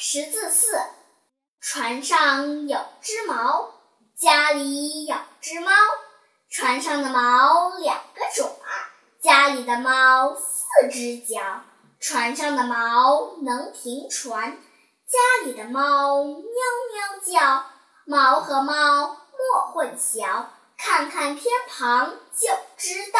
[0.00, 0.80] 识字四，
[1.60, 3.74] 船上有只毛，
[4.16, 5.72] 家里有只猫，
[6.48, 8.48] 船上的毛两个爪，
[9.20, 11.62] 家里的猫四只脚，
[11.98, 14.52] 船上的毛能停船，
[15.04, 17.66] 家里的猫喵喵叫，
[18.04, 20.44] 猫和猫莫混淆，
[20.76, 23.18] 看看偏旁就知道。